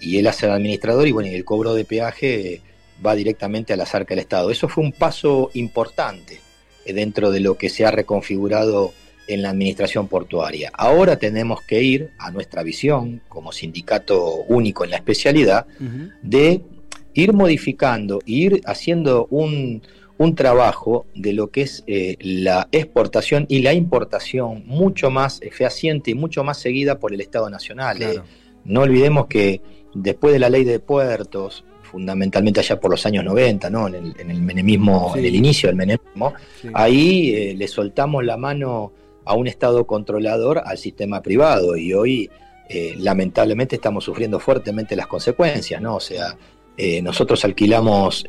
y 0.00 0.18
él 0.18 0.26
hace 0.28 0.46
el 0.46 0.52
administrador 0.52 1.06
y 1.06 1.12
bueno, 1.12 1.28
y 1.28 1.34
el 1.34 1.44
cobro 1.44 1.74
de 1.74 1.84
peaje 1.84 2.62
va 3.04 3.14
directamente 3.14 3.72
a 3.72 3.76
la 3.76 3.84
arca 3.84 4.14
del 4.14 4.20
Estado. 4.20 4.50
Eso 4.50 4.68
fue 4.68 4.84
un 4.84 4.92
paso 4.92 5.50
importante 5.54 6.40
eh, 6.84 6.92
dentro 6.92 7.30
de 7.30 7.40
lo 7.40 7.58
que 7.58 7.68
se 7.68 7.84
ha 7.84 7.90
reconfigurado 7.90 8.92
en 9.34 9.42
la 9.42 9.50
administración 9.50 10.08
portuaria. 10.08 10.70
Ahora 10.74 11.16
tenemos 11.16 11.62
que 11.62 11.82
ir 11.82 12.10
a 12.18 12.30
nuestra 12.30 12.62
visión 12.62 13.22
como 13.28 13.52
sindicato 13.52 14.36
único 14.48 14.84
en 14.84 14.90
la 14.90 14.96
especialidad 14.96 15.66
de 16.22 16.62
ir 17.14 17.32
modificando, 17.32 18.20
ir 18.24 18.60
haciendo 18.64 19.26
un, 19.30 19.82
trabajo 20.36 21.04
de 21.16 21.32
lo 21.32 21.50
que 21.50 21.62
es 21.62 21.82
eh, 21.88 22.16
la 22.20 22.68
exportación 22.70 23.44
y 23.48 23.58
la 23.58 23.72
importación 23.72 24.62
mucho 24.66 25.10
más 25.10 25.40
fehaciente 25.50 26.12
y 26.12 26.14
mucho 26.14 26.44
más 26.44 26.58
seguida 26.58 27.00
por 27.00 27.12
el 27.12 27.20
Estado 27.20 27.50
Nacional. 27.50 28.00
Eh. 28.00 28.20
No 28.64 28.82
olvidemos 28.82 29.26
que 29.26 29.60
después 29.92 30.32
de 30.32 30.38
la 30.38 30.48
ley 30.48 30.62
de 30.62 30.78
puertos, 30.78 31.64
fundamentalmente 31.82 32.60
allá 32.60 32.78
por 32.80 32.90
los 32.90 33.04
años 33.04 33.24
90, 33.24 33.68
¿no? 33.68 33.88
en, 33.88 34.14
el, 34.16 34.42
menemismo, 34.42 35.12
en 35.16 35.24
el 35.24 35.34
inicio 35.34 35.68
del 35.68 35.76
menemismo, 35.76 36.32
ahí 36.72 37.34
eh, 37.34 37.54
le 37.54 37.66
soltamos 37.68 38.24
la 38.24 38.36
mano 38.36 38.92
a 39.24 39.34
un 39.34 39.46
Estado 39.46 39.86
controlador 39.86 40.62
al 40.64 40.78
sistema 40.78 41.22
privado 41.22 41.76
y 41.76 41.92
hoy 41.94 42.30
eh, 42.68 42.94
lamentablemente 42.98 43.76
estamos 43.76 44.04
sufriendo 44.04 44.38
fuertemente 44.40 44.96
las 44.96 45.06
consecuencias, 45.06 45.80
¿no? 45.80 45.96
O 45.96 46.00
sea, 46.00 46.36
eh, 46.76 47.02
nosotros 47.02 47.44
alquilamos 47.44 48.24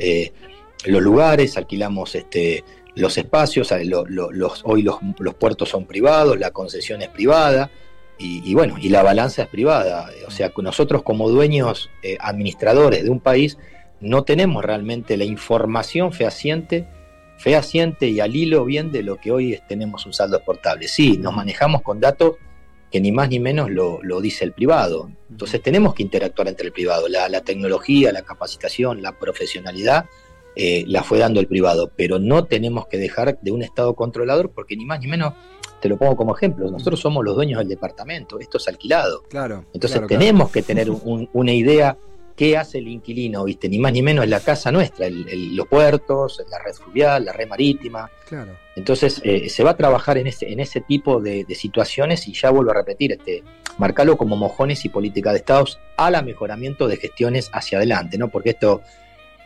los 0.85 1.01
lugares, 1.01 1.55
alquilamos 1.57 2.13
este, 2.15 2.63
los 2.95 3.17
espacios, 3.17 3.71
hoy 3.71 4.81
los, 4.81 5.03
los 5.19 5.35
puertos 5.35 5.69
son 5.69 5.85
privados, 5.85 6.37
la 6.37 6.51
concesión 6.51 7.01
es 7.01 7.09
privada, 7.09 7.71
y, 8.17 8.53
bueno, 8.53 8.75
y 8.79 8.89
la 8.89 9.03
balanza 9.03 9.43
es 9.43 9.47
privada. 9.49 10.09
O 10.27 10.31
sea, 10.31 10.51
nosotros 10.57 11.03
como 11.03 11.29
dueños 11.29 11.89
eh, 12.03 12.17
administradores 12.19 13.03
de 13.03 13.09
un 13.09 13.19
país 13.19 13.57
no 13.99 14.23
tenemos 14.23 14.63
realmente 14.63 15.17
la 15.17 15.25
información 15.25 16.13
fehaciente, 16.13 16.87
fehaciente 17.37 18.07
y 18.07 18.19
al 18.19 18.35
hilo 18.35 18.65
bien 18.65 18.91
de 18.91 19.03
lo 19.03 19.17
que 19.17 19.31
hoy 19.31 19.59
tenemos 19.67 20.05
un 20.05 20.13
saldo 20.13 20.37
exportable. 20.37 20.87
Sí, 20.87 21.17
nos 21.17 21.35
manejamos 21.35 21.81
con 21.81 21.99
datos 21.99 22.35
que 22.91 23.01
ni 23.01 23.11
más 23.11 23.29
ni 23.29 23.39
menos 23.39 23.71
lo, 23.71 23.99
dice 24.21 24.45
el 24.45 24.53
privado. 24.53 25.09
Entonces 25.29 25.61
tenemos 25.61 25.95
que 25.95 26.03
interactuar 26.03 26.47
entre 26.47 26.67
el 26.67 26.71
privado. 26.71 27.07
La, 27.07 27.41
tecnología, 27.41 28.11
la 28.11 28.21
capacitación, 28.21 29.01
la 29.01 29.17
profesionalidad 29.17 30.05
eh, 30.55 30.83
la 30.87 31.03
fue 31.03 31.17
dando 31.17 31.39
el 31.39 31.47
privado, 31.47 31.91
pero 31.95 32.19
no 32.19 32.45
tenemos 32.45 32.85
que 32.85 32.97
dejar 32.97 33.39
de 33.41 33.51
un 33.51 33.63
Estado 33.63 33.95
controlador 33.95 34.51
porque 34.51 34.77
ni 34.77 34.85
más 34.85 34.99
ni 34.99 35.07
menos 35.07 35.33
te 35.81 35.89
lo 35.89 35.97
pongo 35.97 36.15
como 36.15 36.33
ejemplo, 36.33 36.71
nosotros 36.71 36.99
somos 36.99 37.25
los 37.25 37.35
dueños 37.35 37.59
del 37.59 37.67
departamento, 37.67 38.39
esto 38.39 38.57
es 38.57 38.67
alquilado. 38.69 39.23
Claro. 39.23 39.65
Entonces 39.73 40.01
tenemos 40.07 40.49
que 40.49 40.61
tener 40.61 40.89
una 40.89 41.51
idea 41.51 41.97
qué 42.35 42.57
hace 42.57 42.79
el 42.79 42.87
inquilino, 42.87 43.43
¿viste? 43.43 43.69
Ni 43.69 43.79
más 43.79 43.93
ni 43.93 44.01
menos 44.01 44.25
es 44.25 44.29
la 44.29 44.39
casa 44.39 44.71
nuestra, 44.71 45.07
los 45.09 45.67
puertos, 45.67 46.43
la 46.49 46.59
red 46.59 46.73
fluvial, 46.73 47.25
la 47.25 47.33
red 47.33 47.47
marítima. 47.47 48.09
Claro. 48.27 48.57
Entonces 48.75 49.21
eh, 49.23 49.49
se 49.49 49.63
va 49.63 49.71
a 49.71 49.77
trabajar 49.77 50.17
en 50.17 50.27
ese, 50.27 50.51
en 50.51 50.59
ese 50.59 50.81
tipo 50.81 51.21
de, 51.21 51.45
situaciones 51.53 52.27
y 52.27 52.33
ya 52.33 52.49
vuelvo 52.49 52.71
a 52.71 52.75
repetir, 52.75 53.11
este, 53.11 53.43
marcarlo 53.77 54.17
como 54.17 54.35
mojones 54.35 54.83
y 54.85 54.89
política 54.89 55.31
de 55.31 55.37
estados 55.37 55.79
al 55.97 56.23
mejoramiento 56.25 56.87
de 56.87 56.97
gestiones 56.97 57.49
hacia 57.53 57.77
adelante, 57.77 58.17
¿no? 58.17 58.29
Porque 58.29 58.51
esto 58.51 58.81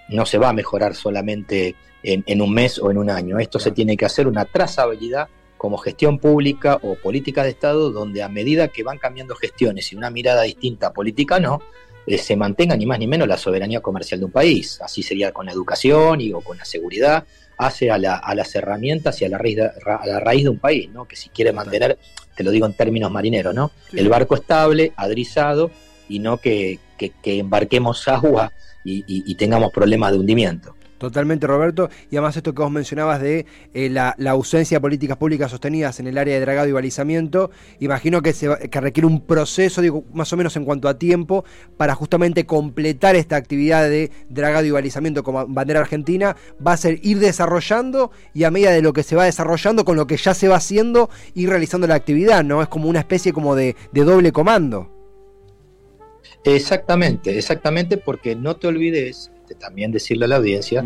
no 0.10 0.26
se 0.26 0.38
va 0.38 0.50
a 0.50 0.54
mejorar 0.54 0.96
solamente 0.96 1.76
en, 2.04 2.42
un 2.42 2.54
mes 2.54 2.80
o 2.80 2.90
en 2.92 2.98
un 2.98 3.10
año. 3.10 3.40
Esto 3.40 3.60
se 3.60 3.72
tiene 3.72 3.98
que 3.98 4.06
hacer 4.06 4.28
una 4.28 4.46
trazabilidad 4.46 5.28
como 5.58 5.78
gestión 5.78 6.20
pública 6.20 6.80
o 6.82 6.96
política 6.96 7.44
de 7.44 7.50
Estado, 7.50 7.92
donde 7.92 8.24
a 8.24 8.30
medida 8.30 8.70
que 8.70 8.84
van 8.84 8.98
cambiando 8.98 9.36
gestiones 9.36 9.92
y 9.92 9.96
una 9.96 10.10
mirada 10.10 10.44
distinta 10.44 10.94
política 10.94 11.40
no, 11.40 11.62
eh, 12.08 12.18
se 12.18 12.38
mantenga 12.38 12.76
ni 12.78 12.86
más 12.86 12.98
ni 12.98 13.06
menos 13.06 13.28
la 13.28 13.38
soberanía 13.38 13.82
comercial 13.82 14.20
de 14.20 14.26
un 14.26 14.32
país. 14.32 14.80
Así 14.82 15.04
sería 15.04 15.32
con 15.34 15.46
la 15.46 15.52
educación 15.52 16.22
y 16.22 16.32
o 16.32 16.40
con 16.42 16.58
la 16.58 16.66
seguridad, 16.66 17.26
hace 17.58 17.92
a, 17.92 17.98
las 17.98 18.56
herramientas 18.56 19.22
y 19.22 19.26
a 19.26 19.30
la, 19.30 19.38
raíz 19.38 19.58
de, 19.58 19.66
a 19.66 20.06
la 20.06 20.20
raíz 20.20 20.44
de 20.44 20.50
un 20.50 20.60
país, 20.60 20.90
¿no? 20.90 21.06
que 21.06 21.18
si 21.18 21.30
quiere 21.30 21.52
mantener, 21.52 21.98
te 22.36 22.44
lo 22.44 22.52
digo 22.52 22.66
en 22.66 22.74
términos 22.74 23.12
marineros, 23.12 23.54
¿no? 23.54 23.72
el 23.94 24.08
barco 24.10 24.36
estable, 24.36 24.94
adrizado, 24.96 25.70
y 26.08 26.20
no 26.20 26.38
que, 26.38 26.80
embarquemos 27.24 28.08
agua 28.08 28.54
y 28.86 29.36
tengamos 29.36 29.74
problemas 29.74 30.14
de 30.14 30.20
hundimiento. 30.20 30.77
Totalmente, 30.98 31.46
Roberto. 31.46 31.90
Y 32.10 32.16
además 32.16 32.38
esto 32.38 32.54
que 32.54 32.62
vos 32.62 32.72
mencionabas 32.72 33.22
de 33.22 33.46
eh, 33.74 33.90
la, 33.90 34.16
ausencia 34.30 34.78
de 34.78 34.82
políticas 34.82 35.18
públicas 35.18 35.52
sostenidas 35.52 36.00
en 36.00 36.08
el 36.08 36.18
área 36.18 36.34
de 36.34 36.42
dragado 36.42 36.68
y 36.68 36.72
balizamiento, 36.72 37.52
imagino 37.80 38.22
que, 38.22 38.34
se 38.34 38.70
que 38.70 38.82
requiere 38.82 39.06
un 39.06 39.22
proceso, 39.22 39.82
digo, 39.82 40.04
más 40.14 40.32
o 40.34 40.38
menos 40.38 40.56
en 40.56 40.66
cuanto 40.66 40.90
a 40.90 40.98
tiempo, 40.98 41.46
para 41.78 41.94
justamente 41.94 42.46
completar 42.46 43.16
esta 43.16 43.36
actividad 43.36 43.88
de 43.88 44.12
dragado 44.30 44.66
y 44.66 44.72
balizamiento 44.72 45.24
como 45.24 45.46
bandera 45.48 45.82
argentina, 45.82 46.36
va 46.66 46.74
a 46.74 46.78
ser 46.78 47.00
ir 47.04 47.20
desarrollando 47.20 48.12
y 48.34 48.44
a 48.44 48.52
medida 48.52 48.72
de 48.72 48.82
lo 48.82 48.94
que 48.94 49.04
se 49.04 49.16
va 49.16 49.26
desarrollando 49.26 49.86
con 49.86 49.98
lo 49.98 50.08
que 50.08 50.18
ya 50.18 50.34
se 50.34 50.48
va 50.48 50.56
haciendo, 50.56 51.10
ir 51.36 51.50
realizando 51.50 51.86
la 51.86 51.96
actividad, 51.96 52.44
¿no? 52.44 52.62
Es 52.62 52.68
como 52.70 52.90
una 52.90 53.00
especie 53.00 53.34
como 53.34 53.56
de, 53.56 53.76
de 53.92 54.04
doble 54.04 54.32
comando. 54.32 54.92
Exactamente, 56.44 57.38
exactamente, 57.38 57.98
porque 57.98 58.36
no 58.36 58.56
te 58.56 58.68
olvides 58.68 59.32
también 59.56 59.92
decirle 59.92 60.26
a 60.26 60.28
la 60.28 60.36
audiencia 60.38 60.84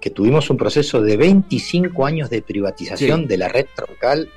que 0.00 0.10
tuvimos 0.10 0.50
un 0.50 0.56
proceso 0.56 1.00
de 1.00 1.16
25 1.16 2.04
años 2.04 2.28
de 2.28 2.42
privatización 2.42 3.26
de 3.26 3.38
la 3.38 3.48
red 3.48 3.66
troncal 3.74 4.28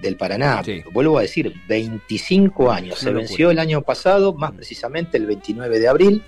del 0.00 0.16
Paraná. 0.16 0.62
Vuelvo 0.92 1.18
a 1.18 1.22
decir, 1.22 1.52
25 1.68 2.70
años. 2.70 2.98
Se 3.00 3.12
venció 3.12 3.50
el 3.50 3.58
año 3.58 3.82
pasado, 3.82 4.32
más 4.32 4.52
precisamente 4.52 5.16
el 5.18 5.26
29 5.26 5.80
de 5.80 5.88
abril. 5.88 6.22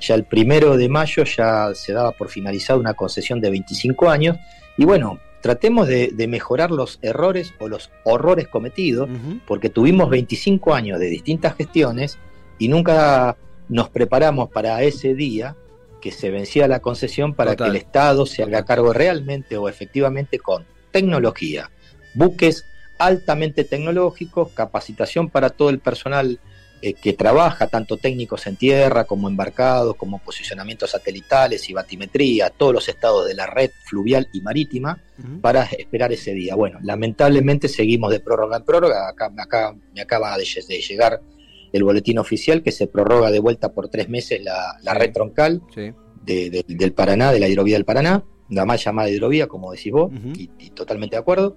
Ya 0.00 0.14
el 0.14 0.24
primero 0.24 0.76
de 0.76 0.88
mayo 0.88 1.24
ya 1.24 1.70
se 1.74 1.92
daba 1.92 2.12
por 2.12 2.28
finalizada 2.28 2.78
una 2.78 2.94
concesión 2.94 3.40
de 3.40 3.50
25 3.50 4.10
años. 4.10 4.36
Y 4.76 4.84
bueno, 4.84 5.20
tratemos 5.40 5.86
de, 5.88 6.26
mejorar 6.28 6.70
los 6.70 6.98
errores 7.02 7.54
o 7.58 7.68
los 7.68 7.90
horrores 8.04 8.48
cometidos, 8.48 9.08
porque 9.46 9.70
tuvimos 9.70 10.10
25 10.10 10.74
años 10.74 10.98
de 10.98 11.06
distintas 11.06 11.56
gestiones 11.56 12.18
y 12.58 12.68
nunca 12.68 13.36
nos 13.68 13.88
preparamos 13.88 14.50
para 14.50 14.82
ese 14.82 15.14
día 15.14 15.56
que 16.02 16.10
se 16.10 16.30
vencía 16.30 16.68
la 16.68 16.80
concesión 16.80 17.32
para 17.32 17.56
que 17.56 17.64
el 17.64 17.76
Estado 17.76 18.26
se 18.26 18.42
haga 18.42 18.64
cargo 18.64 18.92
realmente 18.92 19.56
o 19.56 19.68
efectivamente 19.68 20.38
con 20.38 20.66
tecnología, 20.90 21.70
buques 22.12 22.66
altamente 22.98 23.64
tecnológicos, 23.64 24.50
capacitación 24.50 25.30
para 25.30 25.50
todo 25.50 25.70
el 25.70 25.78
personal 25.78 26.38
eh, 26.84 26.94
que 26.94 27.12
trabaja, 27.12 27.68
tanto 27.68 27.96
técnicos 27.96 28.48
en 28.48 28.56
tierra 28.56 29.04
como 29.04 29.28
embarcados, 29.28 29.94
como 29.94 30.18
posicionamientos 30.18 30.90
satelitales 30.90 31.70
y 31.70 31.72
batimetría, 31.72 32.50
todos 32.50 32.74
los 32.74 32.88
estados 32.88 33.28
de 33.28 33.34
la 33.34 33.46
red 33.46 33.70
fluvial 33.84 34.28
y 34.32 34.40
marítima, 34.40 34.98
para 35.40 35.62
esperar 35.62 36.12
ese 36.12 36.34
día. 36.34 36.56
Bueno, 36.56 36.80
lamentablemente 36.82 37.68
seguimos 37.68 38.10
de 38.10 38.18
prórroga 38.18 38.56
en 38.56 38.64
prórroga, 38.64 39.08
acá, 39.08 39.30
acá 39.38 39.76
me 39.94 40.00
acaba 40.00 40.36
de, 40.36 40.44
llegar 40.44 41.20
el 41.72 41.84
boletín 41.84 42.18
oficial 42.18 42.62
que 42.62 42.72
se 42.72 42.86
prorroga 42.86 43.30
de 43.30 43.40
vuelta 43.40 43.72
por 43.72 43.88
tres 43.88 44.08
meses 44.08 44.42
la, 44.42 44.94
red 44.94 45.12
troncal 45.12 45.62
del 46.24 46.92
Paraná, 46.92 47.32
de 47.32 47.40
la 47.40 47.48
hidrovía 47.48 47.76
del 47.76 47.84
Paraná, 47.84 48.24
la 48.48 48.66
más 48.66 48.84
llamada 48.84 49.08
hidrovía, 49.08 49.46
como 49.46 49.72
decís 49.72 49.92
vos, 49.92 50.10
y, 50.36 50.70
totalmente 50.70 51.16
de 51.16 51.20
acuerdo. 51.20 51.56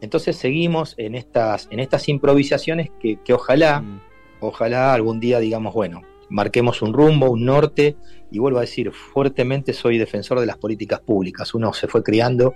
Entonces 0.00 0.36
seguimos 0.36 0.94
en 0.98 1.14
estas, 1.14 1.68
en 1.70 1.80
estas 1.80 2.08
improvisaciones 2.08 2.90
que, 3.00 3.18
ojalá, 3.32 3.80
mm. 3.80 4.00
ojalá 4.40 4.94
algún 4.94 5.20
día 5.20 5.40
digamos, 5.40 5.74
bueno, 5.74 6.02
marquemos 6.28 6.82
un 6.82 6.92
rumbo, 6.92 7.30
un 7.30 7.44
norte, 7.44 7.96
y 8.30 8.38
vuelvo 8.38 8.58
a 8.58 8.62
decir, 8.62 8.92
fuertemente 8.92 9.72
soy 9.72 9.98
defensor 9.98 10.40
de 10.40 10.46
las 10.46 10.58
políticas 10.58 11.00
públicas. 11.00 11.54
Uno 11.54 11.72
se 11.72 11.88
fue 11.88 12.02
criando 12.02 12.54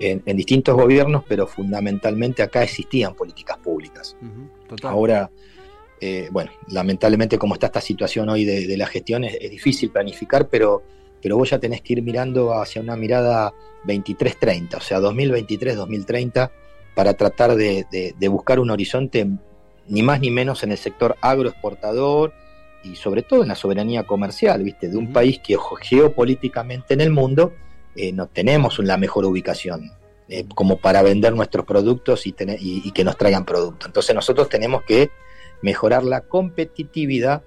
en, 0.00 0.36
distintos 0.36 0.74
gobiernos, 0.74 1.24
pero 1.28 1.46
fundamentalmente 1.46 2.42
acá 2.42 2.62
existían 2.62 3.14
políticas 3.14 3.58
públicas. 3.58 4.16
Ahora 4.82 5.30
eh, 6.00 6.28
bueno, 6.30 6.50
lamentablemente 6.68 7.38
como 7.38 7.54
está 7.54 7.66
esta 7.66 7.80
situación 7.80 8.28
hoy 8.28 8.44
de, 8.44 8.76
la 8.76 8.86
gestión 8.86 9.24
es, 9.24 9.38
difícil 9.50 9.90
planificar, 9.90 10.48
pero, 10.48 10.82
pero 11.22 11.36
vos 11.36 11.50
ya 11.50 11.58
tenés 11.58 11.80
que 11.82 11.94
ir 11.94 12.02
mirando 12.02 12.52
hacia 12.52 12.80
una 12.80 12.96
mirada 12.96 13.52
23-30, 13.84 14.76
o 14.76 14.80
sea, 14.80 15.00
2023-2030, 15.00 16.50
para 16.94 17.14
tratar 17.14 17.54
de, 17.56 18.14
buscar 18.30 18.60
un 18.60 18.70
horizonte 18.70 19.26
ni 19.88 20.02
más 20.02 20.20
ni 20.20 20.30
menos 20.30 20.62
en 20.62 20.72
el 20.72 20.78
sector 20.78 21.16
agroexportador 21.20 22.32
y 22.84 22.94
sobre 22.94 23.22
todo 23.22 23.42
en 23.42 23.48
la 23.48 23.54
soberanía 23.54 24.04
comercial, 24.04 24.62
¿viste? 24.62 24.88
De 24.88 24.96
un 24.96 25.12
país 25.12 25.40
que 25.42 25.56
geopolíticamente 25.80 26.94
en 26.94 27.00
el 27.00 27.10
mundo 27.10 27.52
eh, 27.96 28.12
no 28.12 28.26
tenemos 28.26 28.78
la 28.78 28.96
mejor 28.96 29.24
ubicación. 29.24 29.92
eh, 30.30 30.44
como 30.54 30.76
para 30.76 31.00
vender 31.00 31.34
nuestros 31.34 31.64
productos 31.64 32.26
y, 32.26 32.32
tener, 32.32 32.58
y, 32.60 32.90
que 32.92 33.02
nos 33.02 33.16
traigan 33.16 33.46
productos. 33.46 33.86
Entonces 33.86 34.14
nosotros 34.14 34.50
tenemos 34.50 34.82
que 34.82 35.10
mejorar 35.62 36.04
la 36.04 36.22
competitividad 36.22 37.42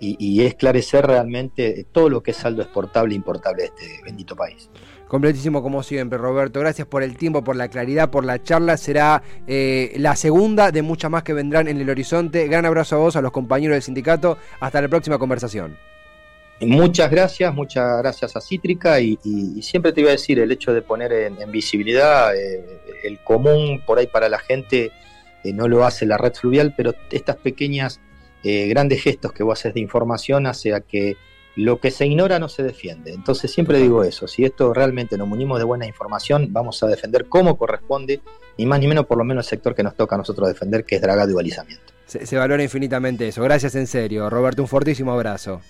y, 0.00 0.42
esclarecer 0.42 1.06
realmente 1.06 1.86
todo 1.90 2.10
lo 2.10 2.22
que 2.22 2.32
es 2.32 2.36
saldo 2.36 2.62
exportable 2.62 3.14
e 3.14 3.16
importable 3.16 3.62
de 3.62 3.68
este 3.68 4.02
bendito 4.04 4.36
país. 4.36 4.68
Completísimo 5.08 5.62
como 5.62 5.82
siempre, 5.82 6.18
Roberto. 6.18 6.60
Gracias 6.60 6.86
por 6.86 7.02
el 7.02 7.16
tiempo, 7.16 7.44
por 7.44 7.56
la 7.56 7.68
claridad, 7.68 8.10
por 8.10 8.24
la 8.24 8.42
charla. 8.42 8.76
Será 8.76 9.22
eh, 9.46 9.94
la 9.96 10.16
segunda 10.16 10.72
de 10.72 10.82
muchas 10.82 11.10
más 11.10 11.22
que 11.22 11.32
vendrán 11.32 11.68
en 11.68 11.80
el 11.80 11.88
horizonte. 11.88 12.46
Gran 12.48 12.66
abrazo 12.66 12.96
a 12.96 12.98
vos, 12.98 13.16
a 13.16 13.22
los 13.22 13.32
compañeros 13.32 13.76
del 13.76 13.82
sindicato. 13.82 14.36
Hasta 14.60 14.82
la 14.82 14.88
próxima 14.88 15.18
conversación. 15.18 15.78
Muchas 16.60 17.10
gracias, 17.10 17.52
muchas 17.52 17.98
gracias 17.98 18.36
a 18.36 18.40
Cítrica 18.40 19.00
y, 19.00 19.18
siempre 19.60 19.92
te 19.92 20.00
iba 20.00 20.10
a 20.10 20.12
decir 20.12 20.38
el 20.38 20.52
hecho 20.52 20.72
de 20.72 20.82
poner 20.82 21.12
en, 21.12 21.50
visibilidad 21.50 22.34
eh, 22.36 22.64
el 23.02 23.18
común 23.20 23.82
por 23.84 23.98
ahí 23.98 24.06
para 24.06 24.28
la 24.28 24.38
gente 24.38 24.92
eh, 25.44 25.52
no 25.52 25.68
lo 25.68 25.84
hace 25.84 26.06
la 26.06 26.16
red 26.16 26.32
fluvial, 26.34 26.74
pero 26.76 26.94
estas 27.10 27.36
pequeñas 27.36 28.00
eh, 28.42 28.66
grandes 28.68 29.02
gestos 29.02 29.32
que 29.32 29.42
vos 29.42 29.58
haces 29.58 29.74
de 29.74 29.80
información 29.80 30.46
hace 30.46 30.74
a 30.74 30.80
que 30.80 31.16
lo 31.56 31.78
que 31.78 31.90
se 31.90 32.06
ignora 32.06 32.38
no 32.38 32.48
se 32.48 32.62
defiende. 32.62 33.12
Entonces 33.12 33.52
siempre 33.52 33.78
digo 33.78 34.02
eso, 34.02 34.26
si 34.26 34.44
esto 34.44 34.74
realmente 34.74 35.16
nos 35.16 35.28
munimos 35.28 35.58
de 35.58 35.64
buena 35.64 35.86
información, 35.86 36.48
vamos 36.50 36.82
a 36.82 36.88
defender 36.88 37.26
como 37.26 37.56
corresponde, 37.56 38.20
ni 38.58 38.66
más 38.66 38.80
ni 38.80 38.88
menos 38.88 39.06
por 39.06 39.18
lo 39.18 39.24
menos 39.24 39.46
el 39.46 39.50
sector 39.50 39.74
que 39.74 39.84
nos 39.84 39.94
toca 39.94 40.16
a 40.16 40.18
nosotros 40.18 40.48
defender, 40.48 40.84
que 40.84 40.96
es 40.96 41.02
dragado 41.02 41.30
y 41.30 41.34
balizamiento. 41.34 41.92
se 42.06 42.36
valora 42.36 42.62
infinitamente 42.62 43.28
eso. 43.28 43.42
Gracias 43.42 43.76
en 43.76 43.86
serio. 43.86 44.28
Roberto, 44.28 44.62
un 44.62 44.68
fortísimo 44.68 45.12
abrazo. 45.12 45.60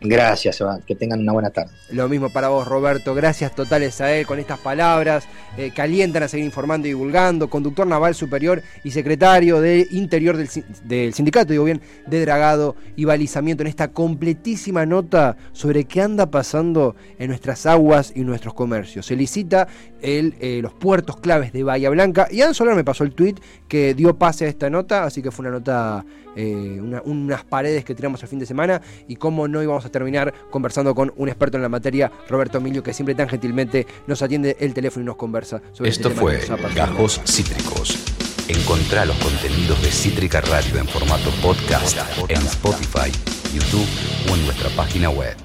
Gracias, 0.00 0.62
Que 0.86 0.94
tengan 0.94 1.20
una 1.20 1.32
buena 1.32 1.50
tarde. 1.50 1.72
Lo 1.90 2.08
mismo 2.08 2.30
para 2.30 2.48
vos, 2.48 2.66
Roberto. 2.66 3.14
Gracias 3.14 3.54
totales 3.54 4.00
a 4.00 4.12
él 4.14 4.26
con 4.26 4.38
estas 4.38 4.58
palabras. 4.58 5.24
Eh, 5.58 5.72
calientan 5.74 6.22
a 6.22 6.28
seguir 6.28 6.46
informando 6.46 6.86
y 6.88 6.92
divulgando. 6.92 7.50
Conductor 7.50 7.86
naval 7.86 8.14
superior 8.14 8.62
y 8.82 8.92
secretario 8.92 9.60
de 9.60 9.86
Interior 9.90 10.38
del, 10.38 10.48
del, 10.84 11.12
sindicato, 11.12 11.52
digo 11.52 11.64
bien, 11.64 11.82
de 12.06 12.20
dragado 12.22 12.76
y 12.96 13.04
balizamiento 13.04 13.62
en 13.62 13.66
esta 13.66 13.88
completísima 13.88 14.86
nota 14.86 15.36
sobre 15.52 15.84
qué 15.84 16.00
anda 16.00 16.30
pasando 16.30 16.96
en 17.18 17.28
nuestras 17.28 17.66
aguas 17.66 18.12
y 18.14 18.20
nuestros 18.20 18.54
comercios. 18.54 19.04
Se 19.04 19.16
licita 19.16 19.68
el, 20.02 20.34
eh, 20.40 20.60
los 20.62 20.72
puertos 20.72 21.16
claves 21.16 21.52
de 21.52 21.62
Bahía 21.62 21.90
Blanca. 21.90 22.28
Y 22.30 22.40
Adam 22.42 22.54
Solar 22.54 22.74
me 22.74 22.84
pasó 22.84 23.04
el 23.04 23.12
tweet 23.12 23.36
que 23.68 23.94
dio 23.94 24.16
pase 24.16 24.46
a 24.46 24.48
esta 24.48 24.70
nota, 24.70 25.04
así 25.04 25.22
que 25.22 25.30
fue 25.30 25.44
una 25.44 25.52
nota, 25.52 26.04
eh, 26.36 26.80
unas 27.04 27.44
paredes 27.44 27.84
que 27.84 27.94
tiramos 27.94 28.22
el 28.22 28.28
fin 28.28 28.38
de 28.38 28.46
semana. 28.46 28.80
Y 29.08 29.16
cómo 29.16 29.48
no 29.48 29.62
íbamos 29.62 29.84
a 29.84 29.90
terminar 29.90 30.32
conversando 30.50 30.94
con 30.94 31.12
un 31.16 31.28
experto 31.28 31.56
en 31.56 31.62
la 31.62 31.68
materia, 31.68 32.10
Roberto 32.28 32.58
Emilio, 32.58 32.82
que 32.82 32.92
siempre 32.92 33.14
tan 33.14 33.28
gentilmente 33.28 33.86
nos 34.06 34.22
atiende 34.22 34.56
el 34.60 34.74
teléfono 34.74 35.02
y 35.02 35.06
nos 35.06 35.16
conversa 35.16 35.60
sobre 35.72 35.90
este 35.90 36.08
Esto 36.08 36.20
fue 36.20 36.40
Gajos 36.74 37.20
Cítricos. 37.24 37.98
Encontrá 38.48 39.04
los 39.04 39.16
contenidos 39.18 39.80
de 39.80 39.92
Cítrica 39.92 40.40
Radio 40.40 40.80
en 40.80 40.88
formato 40.88 41.30
podcast 41.40 41.96
en 42.28 42.38
Spotify, 42.38 43.12
YouTube 43.54 43.86
o 44.28 44.34
en 44.34 44.44
nuestra 44.44 44.68
página 44.70 45.08
web. 45.08 45.36